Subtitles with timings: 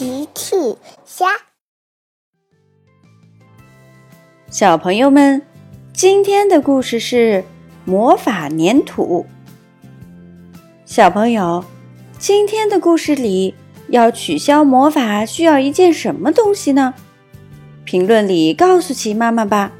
[0.00, 0.56] 奇趣
[1.04, 1.26] 虾，
[4.48, 5.42] 小朋友们，
[5.92, 7.44] 今天的故事是
[7.84, 9.26] 魔法粘土。
[10.86, 11.62] 小朋友，
[12.18, 13.54] 今天的故事里
[13.88, 16.94] 要取消魔法需要一件什么东西呢？
[17.84, 19.70] 评论里告诉奇妈妈吧。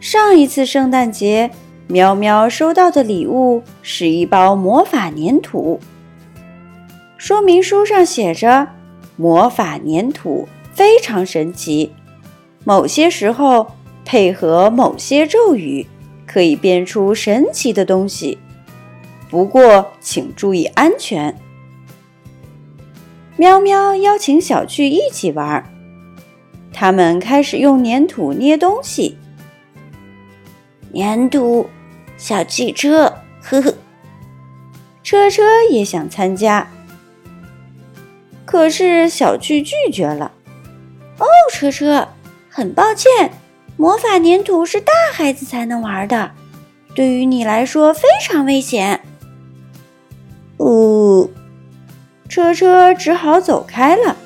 [0.00, 1.52] 上一次圣诞节，
[1.86, 5.78] 喵喵收到的礼物是一包魔法粘土。
[7.18, 8.68] 说明书上写着
[9.16, 11.92] ：“魔法粘土非常神奇，
[12.64, 13.66] 某些时候
[14.04, 15.86] 配合某些咒语，
[16.26, 18.38] 可以变出神奇的东西。
[19.30, 21.34] 不过请注意安全。”
[23.38, 25.64] 喵喵邀请小趣一起玩，
[26.72, 29.16] 他们开始用粘土捏东西。
[30.94, 31.68] 粘土
[32.16, 33.12] 小汽车，
[33.42, 33.74] 呵呵，
[35.02, 36.66] 车车也想参加。
[38.46, 40.32] 可是小趣拒绝了。
[41.18, 42.08] 哦，车车，
[42.48, 43.32] 很抱歉，
[43.76, 46.30] 魔法粘土是大孩子才能玩的，
[46.94, 49.00] 对于你来说非常危险。
[50.58, 51.30] 呜，
[52.28, 54.16] 车车只好走开了。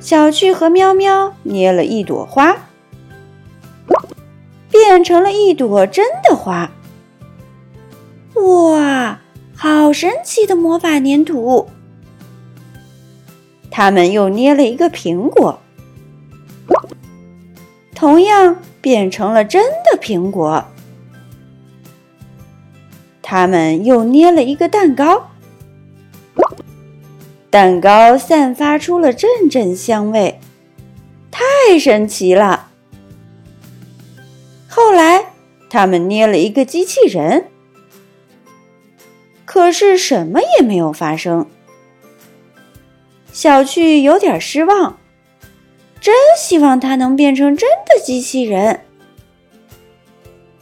[0.00, 2.56] 小趣和喵喵捏了一朵花，
[4.70, 6.70] 变成了一朵真的花。
[8.34, 9.18] 哇！
[9.68, 11.66] 好神奇的魔法粘土！
[13.68, 15.58] 他们又捏了一个苹果，
[17.92, 20.64] 同样变成了真的苹果。
[23.20, 25.30] 他们又捏了一个蛋糕，
[27.50, 30.38] 蛋糕散发出了阵阵香味，
[31.32, 32.68] 太神奇了。
[34.68, 35.32] 后来，
[35.68, 37.46] 他们捏了一个机器人。
[39.46, 41.46] 可是什么也没有发生。
[43.32, 44.98] 小趣有点失望，
[46.00, 48.80] 真希望它能变成真的机器人。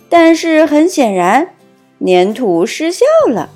[0.09, 1.55] 但是很显然，
[2.05, 3.51] 粘土失效了。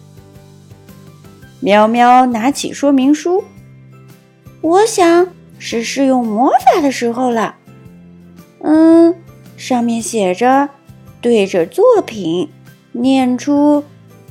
[1.60, 3.44] 喵喵拿起说明书，
[4.60, 5.28] 我想
[5.58, 7.56] 是试用魔法的时候了。
[8.60, 9.14] 嗯，
[9.56, 10.68] 上面写着，
[11.20, 12.48] 对着作品
[12.92, 13.84] 念出，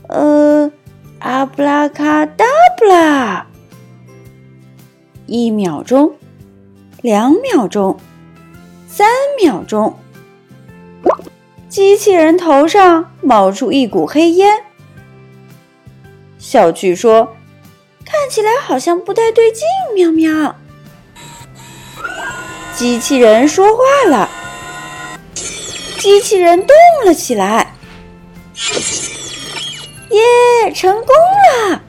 [0.07, 0.71] 呃。
[1.19, 2.45] 阿布拉卡达
[2.77, 3.47] 布拉！
[5.25, 6.15] 一秒钟，
[7.01, 7.99] 两秒钟，
[8.87, 9.07] 三
[9.41, 9.97] 秒钟，
[11.67, 14.63] 机器人头上冒出一股黑烟。
[16.37, 17.35] 小趣说
[18.05, 19.63] ：“看起来好像不太对劲。”
[19.95, 20.55] 喵喵，
[22.75, 24.29] 机器人说话了，
[25.33, 27.73] 机器人动了起来。
[30.09, 31.07] 耶，成功
[31.69, 31.81] 了！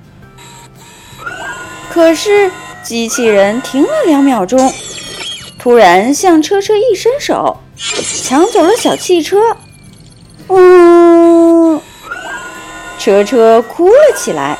[1.90, 2.50] 可是
[2.82, 4.72] 机器人停了两秒钟，
[5.58, 9.56] 突然向车车一伸手，抢走了小汽车。
[10.48, 11.80] 呜！
[12.98, 14.58] 车车哭了起来。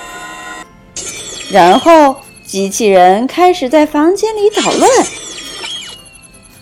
[1.51, 4.91] 然后机器人开始在房间里捣乱，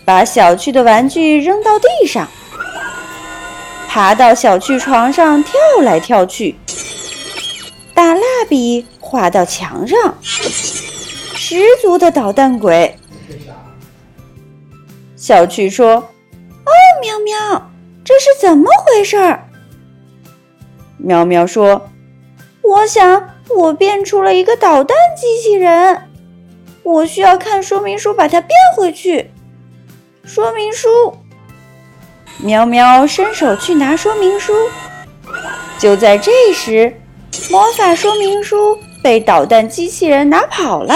[0.04, 2.28] 把小趣的玩具扔到地上，
[3.88, 6.56] 爬到小趣床上跳来跳去。
[8.38, 12.94] 画笔画到墙上，十足的捣蛋鬼。
[15.16, 16.70] 小趣说：“哦，
[17.00, 17.70] 喵喵，
[18.04, 19.38] 这是怎么回事？”
[20.98, 21.88] 喵喵说
[22.60, 26.02] ：“我想我变出了一个捣蛋机器人，
[26.82, 29.30] 我需要看说明书把它变回去。”
[30.24, 30.88] 说明书。
[32.42, 34.52] 喵喵伸手去拿说明书，
[35.78, 37.00] 就在这时。
[37.50, 40.94] 魔法说明书被捣蛋机器人拿跑了，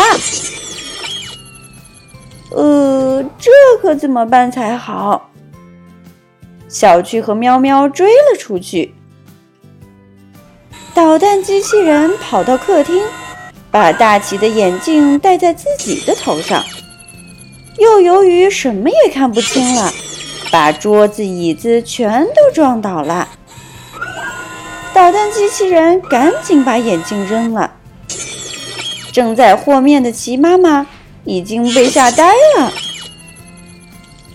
[2.50, 3.50] 呃，这
[3.80, 5.30] 可怎么办才好？
[6.68, 8.94] 小趣和喵喵追了出去。
[10.92, 13.00] 捣蛋机器人跑到客厅，
[13.70, 16.64] 把大奇的眼镜戴在自己的头上，
[17.78, 19.92] 又由于什么也看不清了，
[20.50, 23.28] 把桌子椅子全都撞倒了。
[25.00, 27.72] 捣蛋机器人赶紧把眼镜扔了。
[29.10, 30.86] 正在和面的齐妈妈
[31.24, 32.70] 已经被吓呆了。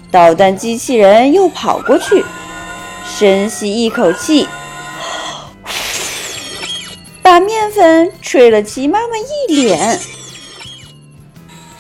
[0.10, 2.26] 捣蛋机器人又跑过去，
[3.06, 4.48] 深吸一口气，
[7.22, 10.00] 把面粉吹了齐妈妈一脸。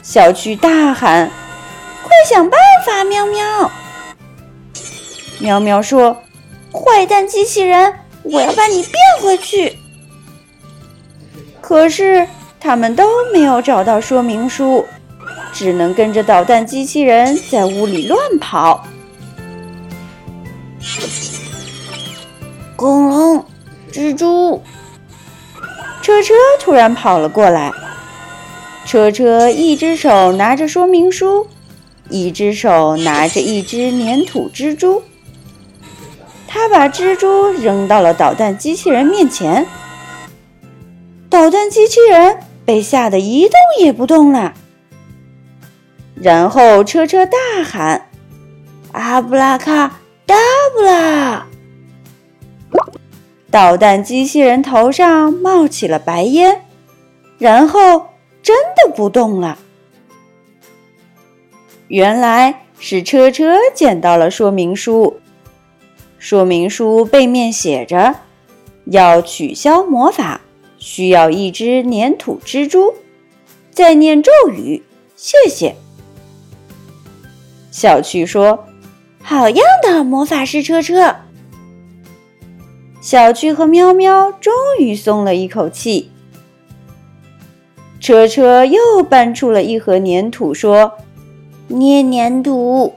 [0.03, 1.31] 小趣大喊
[2.05, 3.71] ：“快想办法！”喵喵。
[5.39, 6.17] 喵喵说
[6.71, 7.91] ：“坏蛋机器人。”
[8.25, 9.77] 我要把你变回去！
[11.61, 12.27] 可是
[12.59, 14.85] 他们都没有找到说明书，
[15.53, 18.85] 只能跟着捣蛋机器人在屋里乱跑。
[22.75, 23.45] 恐龙、
[23.91, 24.61] 蜘蛛，
[26.01, 27.71] 车车突然跑了过来。
[28.85, 31.47] 车车一只手拿着说明书，
[32.09, 35.01] 一只手拿着一只粘土蜘蛛。
[36.55, 39.67] 他把蜘蛛扔到了导弹机器人面前。
[41.29, 44.53] 导弹机器人被吓得一动也不动了。
[46.15, 48.07] 然后车车大喊
[48.93, 50.35] ：“阿布拉卡达
[50.73, 51.45] 布拉！”
[53.51, 56.61] 导弹机器人头上冒起了白烟，
[57.37, 58.07] 然后
[58.41, 59.57] 真的不动了。
[61.89, 65.19] 原来是车车捡到了说明书。
[66.25, 68.15] 说明书背面写着
[68.89, 70.41] ：“要取消魔法。”
[70.79, 72.95] 需要一只粘土蜘蛛，
[73.69, 74.81] 在念咒语。
[75.15, 75.75] 谢谢。
[77.69, 78.65] 小趣说
[79.21, 81.15] ：“好样的，魔法师车车。”
[83.01, 86.09] 小趣和喵喵终于松了一口气。
[87.99, 90.93] 车车又搬出了一盒粘土，说
[91.69, 92.95] ：“捏粘土。”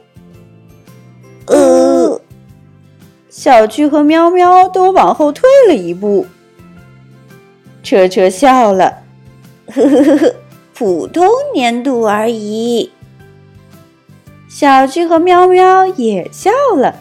[3.30, 6.26] 小趣和喵喵都往后退了一步。
[7.82, 9.02] 车车笑了，
[9.66, 10.34] 呵呵呵呵，
[10.74, 12.90] 普通粘度而已。
[14.48, 16.96] 小趣和喵喵也笑了，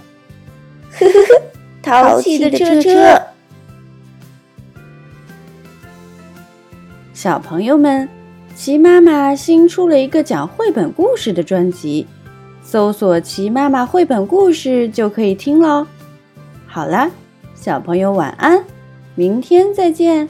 [0.92, 1.42] 呵呵呵，
[1.82, 3.22] 淘气的车车。
[7.14, 8.08] 小朋友们，
[8.56, 12.06] 齐妈妈新出了一个讲绘本故事的专辑，
[12.62, 15.88] 搜索“齐妈妈绘本故事”就可以听喽。
[16.68, 17.10] 好啦，
[17.56, 18.64] 小朋友晚安，
[19.16, 20.30] 明天再见。